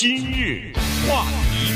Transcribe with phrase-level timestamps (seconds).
[0.00, 0.72] 今日
[1.06, 1.74] 话题，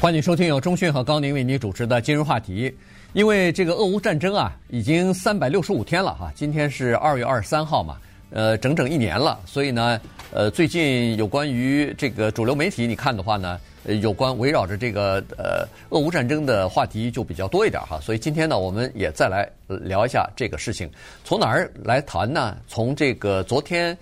[0.00, 2.72] 欢迎收听由中讯和高宁为您主持的今日话题。
[3.14, 7.96] 因为这个俄乌战争啊，已经三百六十五天了哈，今天是二月二十三号嘛，
[8.30, 9.40] 呃，整整一年了。
[9.44, 10.00] 所以呢，
[10.30, 13.58] 呃，最近有关于这个主流媒体，你看的话呢，
[14.00, 17.98] 有关围绕着这个呃俄乌战争的话题就比较多一点哈。
[18.00, 20.88] 所以今天呢，我们也再来聊一下这个事情。
[21.24, 22.56] 从哪儿来谈呢？
[22.68, 23.98] 从这个昨天。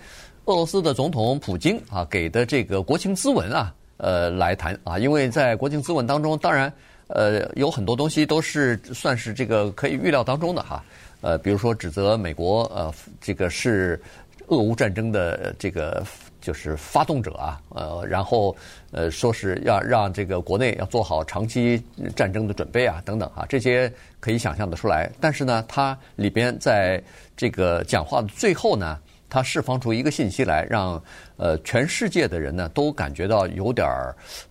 [0.46, 6.70] 俄罗斯的总统普京啊给的这个国情咨文啊，呃来谈啊，因为在国情咨文当中，当然
[7.06, 10.84] 呃有很多东西都是算是这个可以预料当中的哈，
[11.22, 13.98] 呃比如说指责美国呃这个是
[14.48, 16.04] 俄乌战争的这个
[16.42, 18.54] 就是发动者啊，呃然后
[18.90, 21.82] 呃说是要让这个国内要做好长期
[22.14, 23.90] 战争的准备啊等等啊，这些
[24.20, 27.02] 可以想象得出来，但是呢，它里边在
[27.34, 28.98] 这个讲话的最后呢。
[29.34, 31.02] 他释放出一个信息来，让
[31.36, 33.84] 呃全世界的人呢都感觉到有点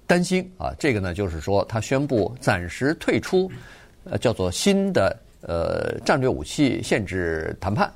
[0.05, 0.73] 担心啊。
[0.77, 3.49] 这个呢就是说，他宣布暂时退出，
[4.03, 7.89] 呃叫做新的呃战略武器限制谈判。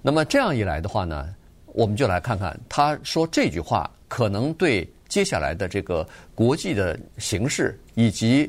[0.00, 1.28] 那么这样一来的话呢，
[1.66, 8.48] 我们就来看看他说这句话可能对接下来的这个国际的形势以及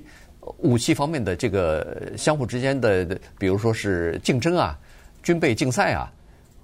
[0.59, 3.03] 武器方面的这个相互之间的，
[3.39, 4.77] 比如说是竞争啊、
[5.23, 6.13] 军备竞赛啊，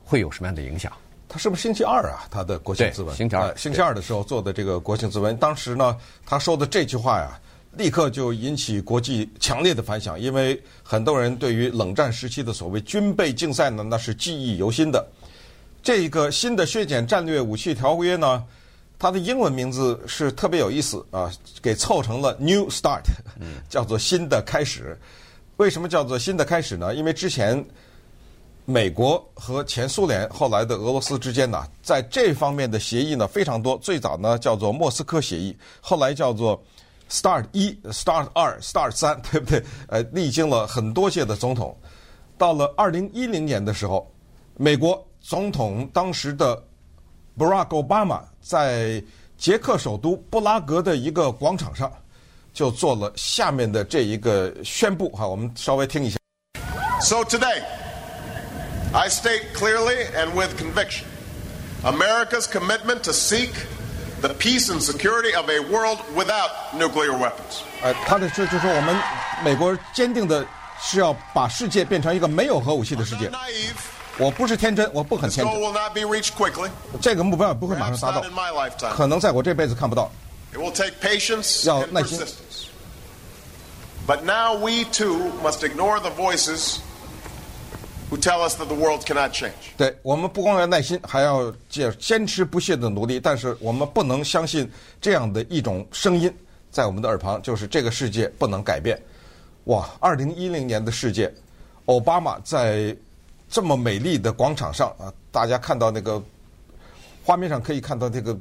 [0.04, 0.94] 会有什么样的影响？
[1.36, 2.24] 他是不是星期二啊？
[2.32, 7.38] 他的国庆咨文，星期二，星期二的时候做的这个国庆咨文，当时呢，他说的这句话呀，
[7.74, 15.06] 立刻就引起国际强烈的反响，因为很多人对于冷战时期的所谓军备竞赛呢，那是记忆犹新的。
[15.84, 18.42] 这个新的削减战略武器条约呢，
[18.98, 21.30] 它的英文名字是特别有意思啊，
[21.62, 23.04] 给凑成了 New Start，
[23.68, 24.98] 叫做新的开始。
[25.58, 26.96] 为什么叫做新的开始呢？
[26.96, 27.62] 因为之前。
[28.68, 33.78] 美国和前苏联后来的俄罗斯之间呢，在这方面的协议呢非常多。
[33.78, 36.60] 最早呢叫做莫斯科协议，后来叫做
[37.08, 39.64] START 一、START 二、START 三， 对不对？
[39.88, 41.78] 呃，历经了很多届的总统，
[42.40, 44.12] 到了二零一零年的时候，
[44.58, 46.60] 美国总统当时的
[47.38, 49.04] Barack Obama 在
[49.38, 51.92] 捷克首都布拉格的一个广场上，
[52.52, 56.18] 就做了下面的这一个宣布哈，我们稍微听一下。
[57.02, 57.62] So today.
[58.95, 61.07] I state clearly and with conviction
[61.85, 63.51] America's commitment to seek
[64.21, 67.63] the peace and security of a world without nuclear weapons.
[67.83, 68.97] 呃，他的这就是我们
[69.45, 70.45] 美国坚定的
[70.81, 73.31] 是要把世界变成一个没有核武器的世界。
[74.19, 75.55] 我不是天真，我不很天真。
[77.01, 78.23] 这个目标也不会马上达到，
[78.95, 80.11] 可能在我这辈子看不到。
[81.65, 82.21] 要耐心。
[84.07, 86.81] But now we too must ignore the voices
[88.16, 89.52] tell us that the world cannot change.
[89.78, 93.20] 对，我们不光要耐心，还要坚坚持不懈的努力。
[93.20, 96.34] 但是我们不能相信这样的一种声音
[96.72, 99.00] 在我们的耳旁，就是这个世界不能改变。
[99.66, 101.34] 哇，二零一零年的世界，
[101.86, 102.96] 奥巴马在
[103.50, 106.22] 这么美丽的广场上啊，大家看到那个
[107.24, 108.38] 画面上可以看到这个。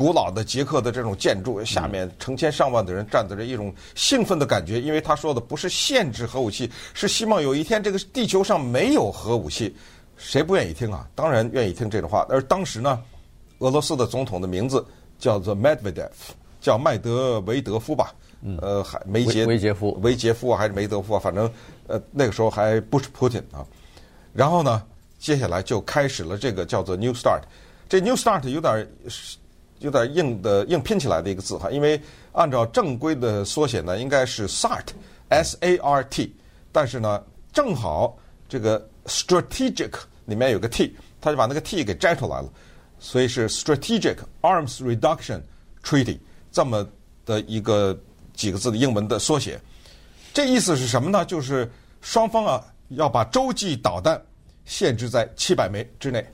[0.00, 9.76] 古老的捷克的这种建筑下面，成千上万的人站在这，一种兴奋的感觉，因为他说的不是限制核武器，是希望有一天这个地球上没有核武器。
[10.16, 11.06] 谁不愿意听啊？
[11.14, 12.24] 当然愿意听这种话。
[12.30, 12.98] 而当时呢，
[13.58, 14.82] 俄罗斯的总统的名字
[15.18, 16.08] 叫做 Medvedev，
[16.62, 18.14] 叫麦德维德夫吧？
[18.62, 21.20] 呃，还梅杰维杰夫，维杰夫还是梅德夫啊？
[21.22, 21.44] 反正
[21.88, 23.66] 呃那个时候还不是 Putin 啊。
[24.32, 24.82] 然后呢，
[25.18, 27.42] 接下来就开始了这个叫做 New Start。
[27.86, 28.88] 这 New Start 有点。
[29.80, 32.00] 有点硬的硬拼起来的一个字哈，因为
[32.32, 36.36] 按照正规的缩写呢，应该是 SART，S A R T，
[36.70, 39.92] 但是呢，正好这个 strategic
[40.26, 42.48] 里面有个 T，他就把那个 T 给摘出来了，
[42.98, 45.40] 所以是 Strategic Arms Reduction
[45.82, 46.18] Treaty
[46.52, 46.86] 这么
[47.24, 47.98] 的一个
[48.34, 49.58] 几个字的英文的缩写。
[50.34, 51.24] 这意思是什么呢？
[51.24, 51.68] 就是
[52.02, 54.20] 双方啊要把洲际导弹
[54.66, 56.24] 限制在七百枚之内，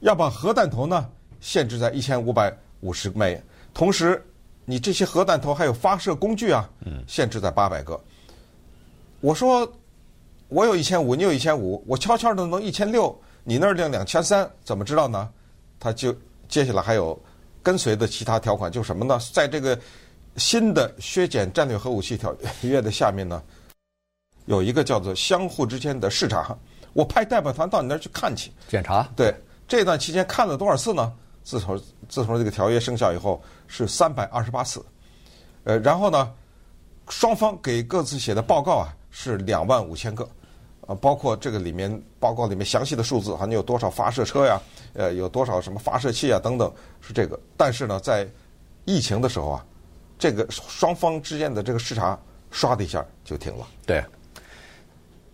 [0.00, 1.08] 要把核弹头呢
[1.40, 2.52] 限制在一千五百。
[2.80, 3.40] 五十枚，
[3.74, 4.24] 同时，
[4.64, 6.68] 你这些核弹头还有发射工具啊，
[7.06, 7.98] 限制在八百个。
[9.20, 9.70] 我说，
[10.48, 15.28] 我有一千五，你有一千五，我悄悄的能一千六，你那儿亮两千三，怎么知道呢？
[15.80, 16.14] 他就
[16.48, 17.20] 接下来还有
[17.62, 19.18] 跟随的其他条款，就什么呢？
[19.32, 19.78] 在这个
[20.36, 23.42] 新的削减战略核武器条约的下面呢，
[24.46, 26.56] 有一个叫做相互之间的视察，
[26.92, 29.08] 我派代表团到你那儿去看去检查。
[29.16, 29.34] 对，
[29.66, 31.12] 这段期间看了多少次呢？
[31.48, 31.80] 自从
[32.10, 34.84] 自从这个条约生效以后，是三百二十八次，
[35.64, 36.30] 呃，然后呢，
[37.08, 40.28] 双方给各自写的报告啊是两万五千个，
[40.86, 41.90] 啊，包括这个里面
[42.20, 44.60] 报告里面详细的数字，哈，你有多少发射车呀？
[44.92, 46.38] 呃，有多少什么发射器啊？
[46.38, 47.40] 等等，是这个。
[47.56, 48.28] 但是呢，在
[48.84, 49.64] 疫情的时候啊，
[50.18, 52.18] 这个双方之间的这个视察，
[52.52, 53.66] 唰的一下就停了。
[53.86, 54.04] 对，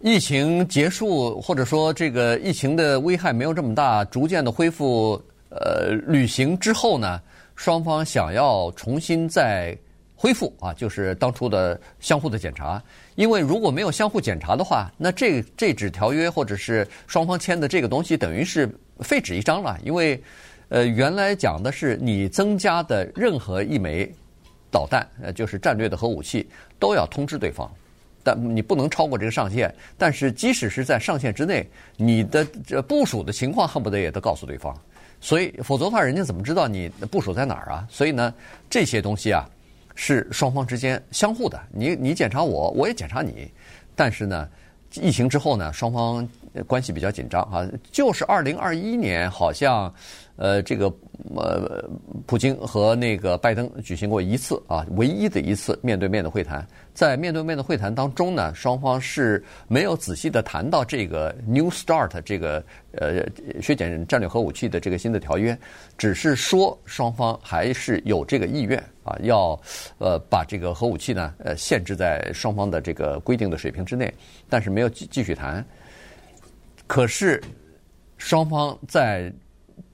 [0.00, 5.20] 疫情结束，或者说这个疫情的危害没有这么大，逐渐的恢复
[5.60, 7.20] 呃旅行之后呢，
[7.54, 9.76] 双方想要重新再
[10.16, 12.82] 恢复啊，就是当初的相互的检查。
[13.14, 18.68] 因为如果没有相互检查的话，那这这纸条约或者是双方签的这个东西，等于是
[19.00, 19.78] 废纸一张了。
[19.84, 20.20] 因为，
[20.70, 24.10] 呃，原来讲的是你增加的任何一枚
[24.70, 26.48] 导弹，呃，就是战略的核武器，
[26.80, 27.70] 都要通知对方，
[28.24, 29.72] 但你不能超过这个上限。
[29.96, 31.64] 但是即使是在上限之内，
[31.96, 34.76] 你的这部署的情况恨不得也得告诉对方。
[35.24, 37.88] 所以，否则的话，人家怎么知道你部署在哪儿啊？
[37.88, 38.34] 所以呢，
[38.68, 39.48] 这些东西啊。
[39.96, 43.48] 是双方之间相互的，你你检查我，我也检查你。
[43.94, 44.48] 但是呢，
[44.94, 46.28] 疫情之后呢，双方
[46.66, 47.64] 关系比较紧张啊。
[47.92, 49.94] 就是二零二一年，好像
[50.36, 50.92] 呃，这个
[51.36, 51.88] 呃，
[52.26, 56.66] 普京和那个拜登举行过一次啊，唯一的一次面对面的会谈。
[56.92, 63.24] 在面对面的会谈当中呢，双方是没有仔细的谈到这个 New START 这个呃
[63.62, 65.56] 削减战略核武器的这个新的条约，
[65.96, 69.60] 只是说双方还是有这个意愿啊，要
[69.98, 74.12] 呃把这个核武器呢呃限制在双方的这个规定的水平之内，
[74.48, 75.64] 但是没有继继续谈。
[76.88, 77.40] 可是
[78.18, 79.32] 双方在。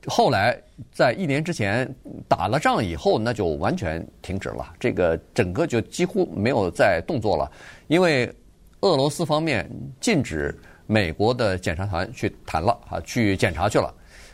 [0.07, 0.59] 后来，
[0.91, 1.87] 在一年之前
[2.27, 4.73] 打了仗以后，那就完全停止了。
[4.81, 7.51] 这个整个就几乎没有再动作了，
[7.87, 8.27] 因为
[8.81, 9.69] 俄罗斯方面
[10.01, 13.93] 禁止美国的检查团去谈了啊，去检查去了，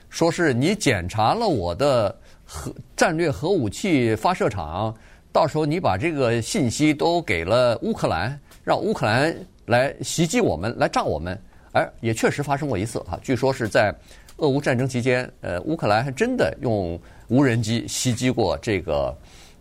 [0.09, 4.97] 说是你检查了我的核战略核武器发射场，
[5.33, 11.37] 到时候你把这个信息都给了乌克兰，让乌克兰来袭击我们，来炸我们。
[11.73, 13.93] 哎，也确实发生过一次啊，据说是在。
[14.39, 19.17] 俄乌战争期间，呃，乌克兰还真的用无人机袭击过这个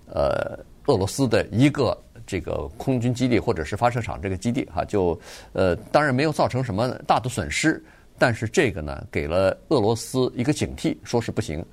[0.07, 5.17] 呃俄罗斯的一个这个空军基地或者是发射场这个基地哈，就
[5.53, 7.81] 呃当然没有造成什么大的损失，
[8.17, 11.65] 但是这个呢给了俄罗斯一个警惕，说是不行。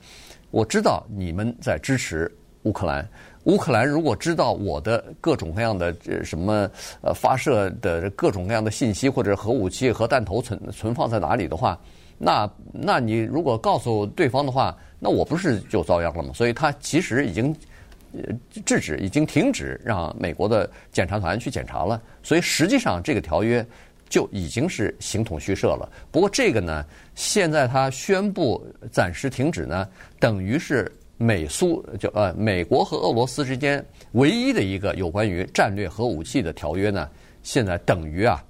[0.52, 2.30] 我知道你们在支持
[2.62, 3.04] 乌克兰，
[3.44, 6.70] 乌克兰如果知道我的各种各样的这什么
[7.00, 11.76] 呃发射的各种各样的信息或者核武器、核弹头存存放在哪里的话。
[12.24, 16.30] 那，那你如果告诉对方的话，那我不是就遭殃了吗？
[16.32, 17.52] 所以他其实已经
[18.64, 22.00] 制止，已经停止让美国的检查团去检查了。
[22.22, 23.66] 所以实际上这个条约
[24.08, 25.90] 就已经是形同虚设了。
[26.12, 26.84] 不过这个呢，
[27.16, 29.88] 现在他宣布暂时停止呢，
[30.20, 37.10] 等于是美苏就呃美国和俄罗斯之间唯一的一个有关于战略核武器的条约呢，
[37.42, 38.40] 现在等于啊，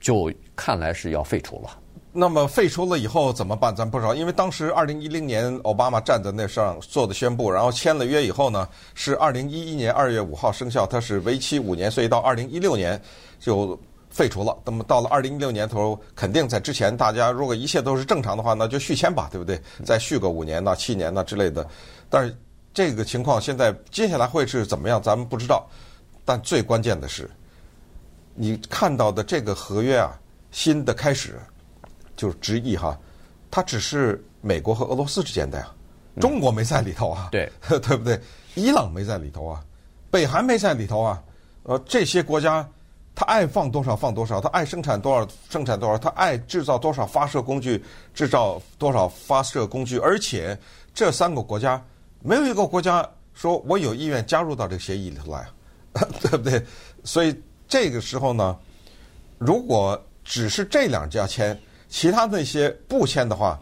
[0.00, 1.78] 就看来是要废除了。
[2.12, 3.74] 那么废除了以后怎么办？
[3.74, 13.00] 咱不知道，因为当时二零一零年奥巴马站在那上做的宣布，然后签了约以后呢，是二零一一年二月五号生效，它是为期五年，所以到二零一六年
[13.38, 13.78] 就
[14.10, 14.58] 废除了。
[14.64, 19.60] 那么到了二零一六年头，肯定在之前大家如果一切都是正常的话，那就续签吧，对不对？
[19.84, 21.64] 再续个五年呐、七年呐之类的。
[22.08, 22.36] 但是
[22.74, 25.64] 这个情况现在接下来会是怎么样，咱们不知道。
[26.24, 27.30] 但最关键的是，
[28.34, 30.18] 你看到的这个合约啊，
[30.50, 31.38] 新的开始。
[32.20, 32.98] 就是直译哈，
[33.50, 35.66] 它只是美国和俄罗斯之间的呀，
[36.20, 38.20] 中国没在里头啊，对 对不对？
[38.54, 39.64] 伊朗没在里头啊，
[40.10, 41.22] 北韩没在里头啊，
[41.62, 42.68] 呃，这些国家
[43.14, 50.58] 他爱放多少放多少，他爱生产多少生产多少，他爱制造多少发射工具制造多少发射工具，而且
[50.92, 51.82] 这三个国家
[52.22, 55.48] 没有一个国家说我有意愿加入到这个协议里头来，
[56.20, 56.62] 对不对？
[57.02, 57.34] 所以
[57.66, 58.54] 这个时候呢，
[59.38, 61.58] 如果只是这两家签。
[61.90, 63.58] 其他那些不签的话，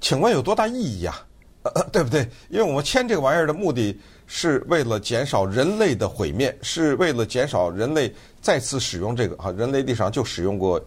[0.00, 1.24] 请问有多大意义啊？
[1.62, 2.28] 呃， 对不对？
[2.50, 9.52] 因为我们签这个玩意儿的目的是为了减少人类的毁灭，是为了减少人类再次使用这个哈。
[9.52, 10.84] 人类历史上就使用过，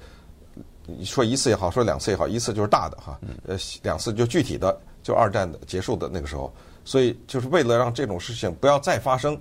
[1.03, 6.53] 说一次也好，说两次也好，一次就是大的哈，呃，两次就具体的，就二战的结束的那个时候。
[6.83, 9.39] 所以就是为了让这种事情不要再发生。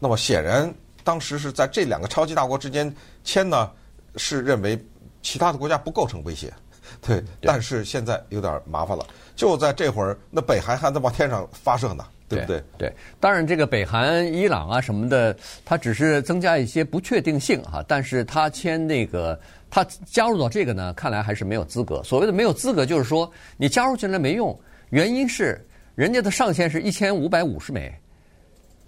[0.00, 0.72] 那么显然，
[1.04, 2.92] 当时是在这两个超级大国之间
[3.22, 3.70] 签呢，
[4.16, 4.76] 是认为。
[5.22, 6.52] 其他的国家不构成威胁，
[7.00, 9.06] 对，但是现在有点麻烦了。
[9.36, 12.62] 就在这会儿，那北韩还在往天上发射呢，对不对？
[12.76, 15.34] 对，当然这个北韩、伊朗啊什么的，
[15.64, 17.82] 它只是增加一些不确定性哈。
[17.88, 19.38] 但是它签那个，
[19.70, 22.02] 它加入到这个呢，看来还是没有资格。
[22.02, 24.58] 所谓的没有资格，就是说你加入进来没用。
[24.90, 27.90] 原因是人家的上限是一千五百五十枚，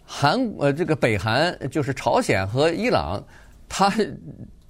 [0.04, 3.24] 韩呃这个北韩就是朝鲜和伊朗，
[3.68, 3.90] 他。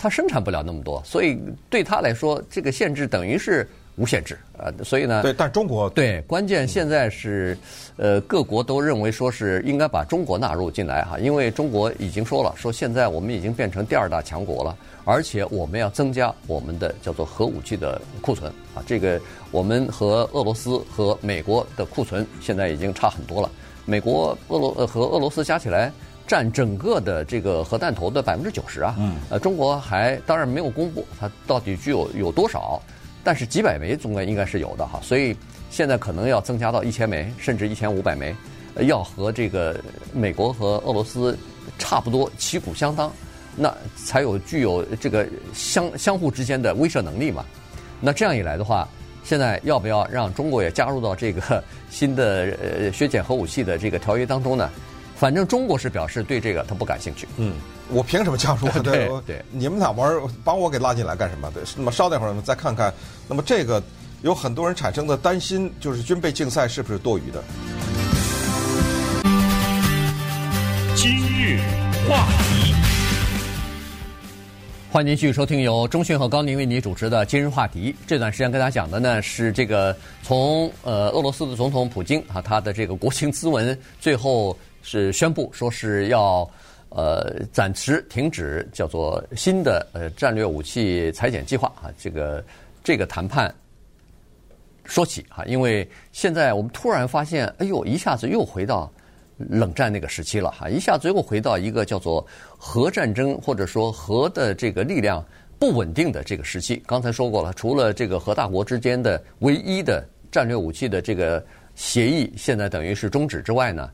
[0.02, 1.38] 它生产不了那么多，所以
[1.70, 4.66] 对它来说，这个限制等于是无限制啊。
[4.82, 7.56] 所以呢，对，但中国对关键现在是，
[7.96, 18.82] 呃，各国都认为说是应该把中国纳入进来哈，因为中国已经说了，说现在我们已经变成第二大强国了，而且我们要增加我们的叫做核武器的库存啊。
[18.84, 19.20] 这个
[19.52, 23.48] 我们和俄罗斯和美国的库存现在已经差很多了。
[23.84, 25.92] 美国、俄罗呃和俄罗斯加起来
[26.32, 28.96] 占整个的这个核弹头的百分之九十啊。
[28.98, 29.16] 嗯。
[29.28, 32.80] 呃，中国还当然没有公布它到底具有有多少，
[33.22, 34.98] 但是几百枚总归应该是有的哈。
[35.02, 35.36] 所以
[35.68, 38.34] 现在可能要增加到一千枚，甚至一千五百枚，
[38.86, 39.78] 要和这个
[40.14, 41.36] 美国和俄罗斯
[41.78, 43.12] 差不多旗鼓相当，
[43.54, 47.44] 那才有具有这个相相互之间的威慑能力嘛。
[48.00, 48.88] 那这样一来的话。
[49.24, 54.68] 现在要不要让中国也加入到这个新的呃削减核武器的这个条约当中呢？
[55.22, 57.28] 反正中国是表示对这个他不感兴趣。
[57.36, 57.52] 嗯，
[57.90, 58.68] 我凭什么加入？
[58.82, 61.48] 对对，你们俩玩，把我给拉进来干什么？
[61.54, 62.92] 对，那么稍等会儿，我们再看看。
[63.28, 63.80] 那么这个
[64.22, 67.40] 有很多人产生的担心，就是军备竞赛是不是多余的？
[70.96, 71.60] 今日
[72.08, 72.74] 话题。
[74.90, 77.94] 欢迎您继续收听由中讯和高宁为您主持的今日话题。
[78.08, 86.48] 这段时间跟大家讲的呢是这个从呃俄罗斯的总统普京啊，他的这个国情咨文最后是宣布说是要
[86.90, 91.90] 呃暂时停止叫做新的呃战略武器裁减计划啊。
[91.98, 92.44] 这个
[92.84, 93.54] 这个谈判
[94.84, 98.92] 说起啊，因为现在我们突然发现，哎呦，一下子又回到。
[99.48, 102.24] 冷战那个时期了哈，一下子又回到一个叫做
[102.56, 105.24] 核战争或者说核的这个力量
[105.58, 106.80] 不稳定的这个时期。
[106.86, 113.10] 刚才说过了，除了这个核大国之间的唯一的战略武器的这个协议现在等于是。
[113.10, 113.90] 终止之外呢，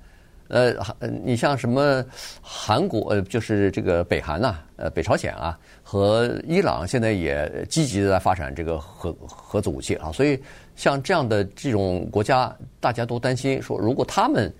[0.49, 0.75] 呃，
[1.23, 2.05] 你像什么
[2.41, 10.43] 韩国呃，就是这个北韩呐，呃，北朝鲜啊和伊朗现在也积极的在发展这个核核子武器啊，所以
[10.75, 14.53] 像这样的这种国家，大家都担心说，如果他们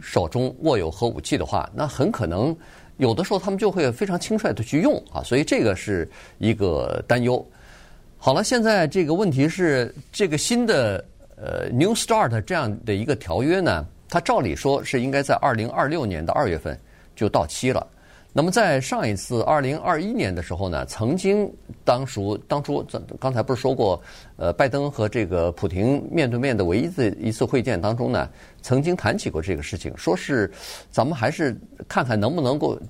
[0.00, 2.56] 手中握有核武器的话，那很可能
[2.96, 6.08] 有的时候他们就会非常轻率的去用啊，所以这个是
[6.38, 7.44] 一个担忧。
[8.18, 11.04] 好了，现在这个问题是这个新的
[11.36, 16.78] 呃 New Start 这样的一个条约呢，它照理说是应该在二零二六年的二月份
[17.14, 17.86] 就到期了。
[18.32, 21.52] 那么在上一次二零二一年的时候呢，曾经
[21.84, 22.86] 当初当初
[23.18, 24.00] 刚才不是说过，
[24.36, 28.30] 呃，拜登和这个普廷面对面的唯一的一次会见当中呢，
[28.62, 30.48] 曾经谈起过这个事情，说是
[30.92, 32.80] 咱们还是看看能不能够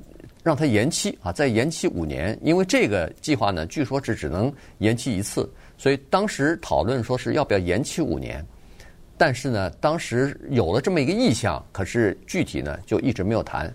[0.43, 8.45] 让它延期啊，再延期五年，因为这个计划呢，据说是只能延期一次，所以当时讨论说是要不要延期五年，
[9.21, 13.71] 但是呢，当时有了这么一个意向，可是具体呢就一直没有谈。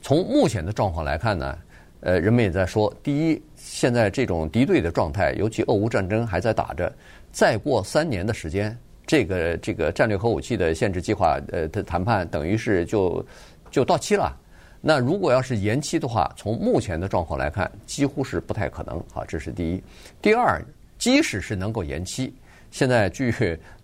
[0.00, 1.58] 从目前的状况来看呢，
[2.02, 6.94] 呃，人们也在说，第一，现在这种敌对的状态，尤其俄乌战争还在打着，
[7.32, 13.26] 再过三年的时间，这个这个战略核武器的限制计划，呃的谈判等于是就
[13.72, 14.38] 就到期了。
[14.80, 19.02] 那如果要是延期的话，从目前的状况来看，几乎是不太可能。
[19.12, 19.82] 好，这是第一。
[20.22, 20.64] 第二，
[20.96, 22.32] 即使是能够延期，
[22.70, 23.32] 现在据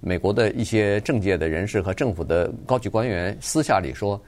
[0.00, 4.20] 美国的一些政界的人士和政府的高级官员私下里说，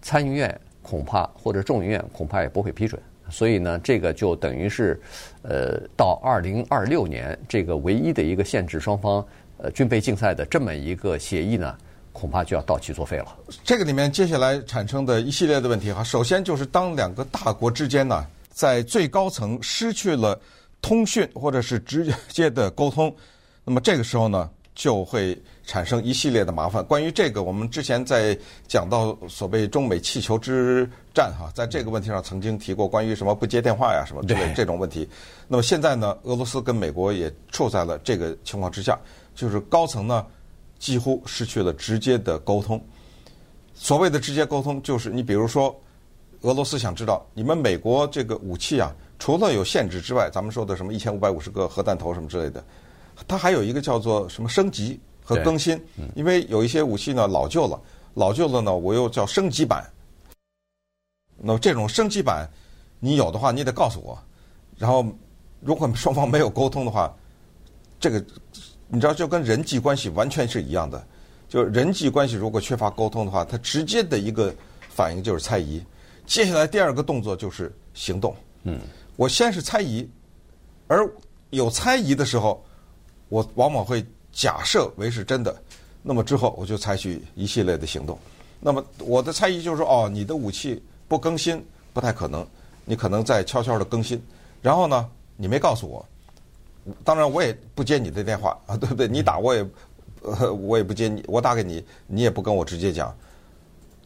[0.00, 0.60] 参议院。
[0.84, 5.00] 恐怕或者众议院恐怕也不会批准，所以呢，这个就等于是，
[5.42, 9.24] 呃，到二零二六年这个唯一的一个限制双方
[9.58, 11.78] 呃军备竞赛的这么一个协议呢，
[12.12, 13.28] 恐怕就要到期作废了。
[13.62, 20.36] 这个里面接下来产生的一系列的问题哈，首先就是当两个大国之间呢，在最高层失去了
[20.80, 23.14] 通讯或者是直接的沟通，
[23.64, 26.84] 那么这个时候呢，就会产生一系列的麻烦。
[26.84, 35.08] 关于这个，我们之前在讲到所谓中美气球之战哈，在这个问题上曾经提过关于什么不接电话呀什么之类这种问题。
[35.46, 38.98] 那么现在呢，俄罗斯跟美国也处在了这个情况之下，
[39.34, 40.26] 就是高层呢
[40.78, 42.84] 几乎失去了直接的沟通。
[43.74, 45.74] 所谓的直接沟通，就是你比如说，
[46.40, 52.64] 俄罗斯想知道你们美国这个武器啊，除了有限制之外，咱们说的什么一千五百五十个核弹头什么之类的。
[53.28, 55.80] 它还有一个叫做什么升级和更新，
[56.14, 57.80] 因为有一些武器呢老旧了，
[58.14, 59.88] 老旧了呢我又叫升级版。
[61.36, 62.48] 那么这种升级版，
[62.98, 64.18] 你有的话你得告诉我，
[64.76, 65.06] 然后
[65.60, 67.14] 如果双方没有沟通的话，
[68.00, 68.24] 这个
[68.88, 71.06] 你知道就跟人际关系完全是一样的，
[71.48, 74.54] 就人际关系如果缺乏沟通的话，它直接的一个
[74.88, 75.82] 反应就是猜疑，
[76.26, 78.34] 接下来第二个动作就是行动。
[78.64, 78.80] 嗯，
[79.16, 80.08] 我先是猜疑，
[80.88, 81.08] 而
[81.50, 82.60] 有猜疑的时候。
[83.32, 85.56] 我往往会假设为是真的，
[86.02, 88.18] 那么之后我就采取一系列的行动。
[88.60, 92.46] 那么我的猜疑就是说，哦，你的武器不更新不太可能，
[92.84, 94.22] 你可能在悄悄的更新。
[94.60, 96.06] 然后呢，你没告诉我，
[97.02, 99.08] 当然我也不接你的电话啊，对不对？
[99.08, 99.66] 你打我也，
[100.20, 103.16] 呃，我也不接你，我打给你，你也不跟我直接讲。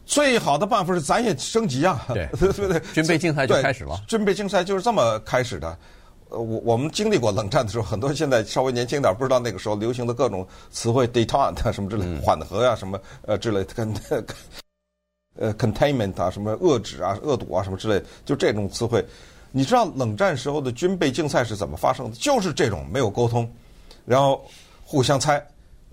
[0.05, 2.79] 最好的办法是咱也升级啊，对对不对？
[2.93, 4.01] 军备竞赛就开始了。
[4.07, 5.77] 军备竞赛就是这么开始的。
[6.29, 13.93] 呃，我我们经历过冷战的时候，很多现在稍微年轻点，不知道那个时候流行的各种词汇，detente 什么之类，缓和呀、啊、什么呃之类的，跟
[15.39, 19.05] 呃 containment 啊，什么遏制啊、遏堵啊什么之类，就这种词汇。
[19.51, 22.15] 你知道冷战时候的军备竞赛是怎么发生的？
[22.17, 23.49] 就是这种没有沟通，
[24.05, 24.43] 然后
[24.83, 25.41] 互相猜，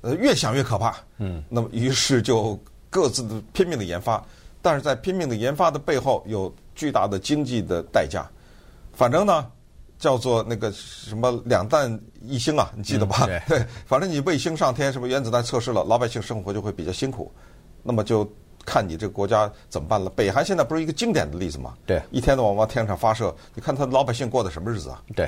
[0.02, 0.96] 呃，越想越可怕。
[1.18, 2.58] 嗯，那么于是就
[2.90, 4.20] 各自的拼命的研发，
[4.60, 8.28] 但是在拼命的研发的背后有巨大的经济的代价。
[8.92, 9.46] 反正呢。
[10.04, 13.24] 叫做那个什么两弹一星啊，你记得吧？
[13.26, 17.32] 嗯、对， 对，反正你卫星上天，什么原子弹测试了，老百姓生活就会比较辛苦。
[17.82, 18.30] 那么就
[18.66, 20.10] 看你这个国家怎么办了。
[20.10, 21.72] 北韩现在不是一个经典的例子吗？
[21.86, 25.02] 对，一天到晚往天上发射，你看他老百姓过的什么日子啊？
[25.16, 25.26] 对。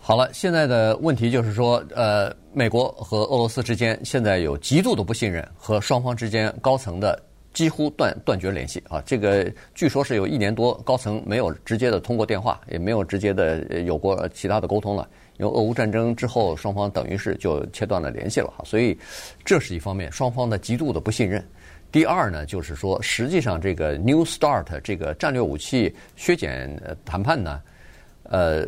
[0.00, 7.16] 好了，现在的问题就是说，呃，美国和俄罗斯之间现在有极度的不信任，和双方之间高层的。
[7.52, 9.02] 几乎断断绝联系啊！
[9.04, 15.08] 这个据说是有一年多，高层没有直接的通过电话，也没有直接的有过其他的沟通了。
[15.36, 18.62] 因为俄乌战争之后，双方等于是就切断了联系了哈。
[18.64, 18.96] 所以
[19.44, 21.44] 这是一方面，双方的极度的不信任。
[21.90, 27.60] 第二呢，就是说，实际上这个 New START 这个战略武器削减谈判呢，
[28.24, 28.64] 呃，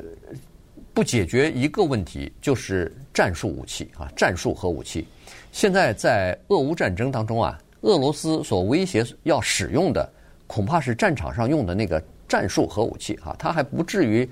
[0.93, 5.07] 不解决一个问题，就是战术武器啊，战术核武器。
[5.53, 7.57] 现在在俄乌战争当中啊。
[7.83, 10.09] 俄罗斯所威胁要使用的，
[10.47, 14.29] 恐怕是战场上用的那个战术核武器啊，它还不至于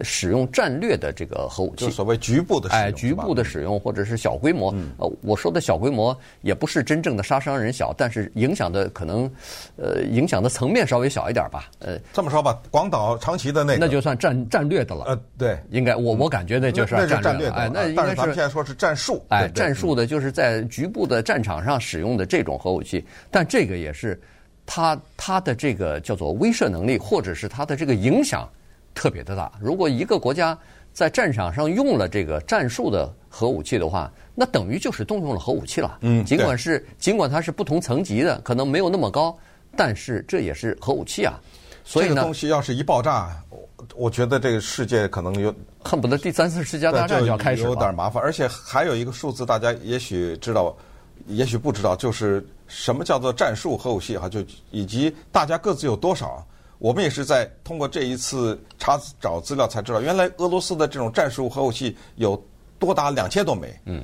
[0.00, 1.84] 使用战略的这个核武器。
[1.86, 4.72] 就所谓局部的使用，哎，局部的使用或者是小规模。
[4.72, 9.30] 嗯、呃，我说的小规模也不是真正的杀伤人小，但是影响的可能，
[9.76, 11.70] 呃，影响的层面稍微小一点吧。
[11.80, 15.04] 呃，这么说吧，广岛、长崎的那个，那就算战战略的了。
[15.04, 17.54] 呃，对，应该我我感觉那就是那是战略的。
[17.54, 18.06] 哎，那应该是。
[18.06, 19.24] 但是咱们现在说是战术。
[19.28, 24.20] 哎，战术的就是在局部的战场上使用的这种核武器，但这个也是
[24.64, 28.48] 它它的这个叫做威慑能力，或者是它的这个影响。
[28.94, 29.50] 特别的大。
[29.60, 30.56] 如果一个国家
[30.92, 35.98] 在战场上用了这个战术的核武器的话，那等于就是动用了核武器了。
[36.02, 39.36] 嗯，尽管是尽管它是不同层级的，可能没有那么高，
[39.76, 41.40] 但是这也是核武器啊。
[41.84, 43.42] 所以呢，这个东西要是一爆炸，
[43.94, 45.52] 我觉得这个世界可能有
[45.82, 47.70] 恨不得第三次世界大战就要开始了。
[47.70, 48.22] 有点麻烦。
[48.22, 50.76] 而且还有一个数字，大家也许知道，
[51.26, 56.46] 也许不知道，就是什么叫做战术核武器哈，就以及大家各自有多少。
[56.82, 62.36] 我们也是在通过这一次查找资料才知道，原来俄罗斯的这种战术核武器有
[62.76, 63.72] 多达两千多枚。
[63.84, 64.02] 嗯，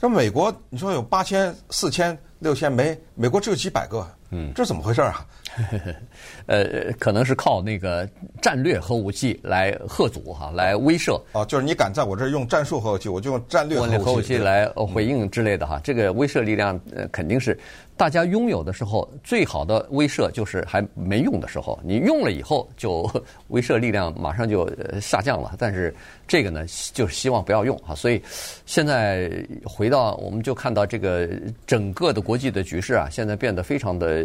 [0.00, 4.10] 这美国你说有八千、四千、六千枚，美国只有几百个。
[4.30, 5.26] 嗯，这怎么回事啊？
[6.46, 8.08] 呃，可能是靠那个
[8.40, 11.20] 战略核武器来吓阻哈，来威慑。
[11.32, 15.78] 哦，就是你敢在我这儿用战术核武器，我就用战略核武器，来回应之类的哈。
[15.78, 17.58] 嗯、这个威慑力量呃肯定是
[17.96, 21.78] 大家拥有的时候最好的威慑，就是还没用的时候。
[21.82, 23.10] 你用了以后，就
[23.48, 25.56] 威慑力量马上就下降了。
[25.58, 25.92] 但是
[26.28, 27.92] 这个呢，就是希望不要用哈。
[27.96, 28.22] 所以
[28.66, 29.28] 现在
[29.64, 31.28] 回到，我们就看到这个
[31.66, 34.19] 整个的国际的局势啊，现在变得非常的。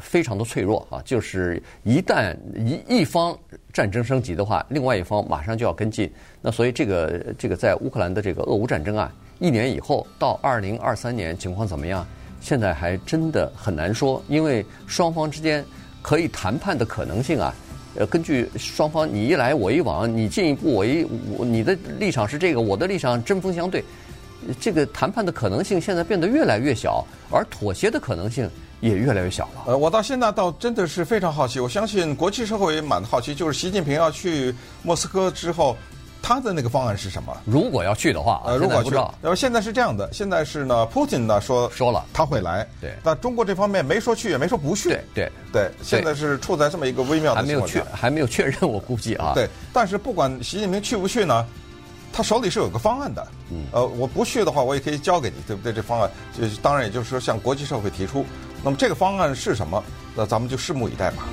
[0.00, 1.00] 非常的脆弱啊！
[1.04, 3.36] 就是一旦一一方
[3.72, 6.10] 战争升级的话，另外一方马上就要跟进。
[6.42, 12.06] 那所以这个这个在乌克兰的这个俄乌战争啊，一年以后到二零二三年情况怎么样？
[12.40, 15.64] 现在还真的很难说，因为双方之间
[16.02, 17.54] 可以谈判的可能性啊，
[17.96, 21.04] 呃，根据双方你一来我一往，你进一步我一
[21.36, 23.82] 我你的立场是这个，我的立场针锋相对，
[24.60, 28.48] 这个谈判的可能性现在变得越来越小，而妥协的可能性。
[28.80, 29.64] 也越来越小了。
[29.66, 35.76] 呃，我到现在倒真的是非常好奇，我相信国际社会也蛮好奇，就是习近平要去莫斯科之后，
[36.22, 37.36] 他的那个方案是什么？
[37.44, 39.14] 如果要去的话，呃，如果不知道。
[39.22, 51.46] 呃，现在是这样的，现在是呢，普京呢说说了他会来，对，但中国这方面没说去，也没说不去，对对对，现在是处在这么一个微妙的情况，还没有确 还没有确认，我估计啊，对，但是不管习近平去不去呢，
[52.12, 55.72] 他手里是有个方案的，嗯，呃，我不去的话，我也可以交给你，对不对？
[55.72, 58.24] 这方案就当然也就是说向国际社会提出。
[58.62, 59.82] 那么这个方案是什么？
[60.14, 61.24] 那咱们就拭目以待吧。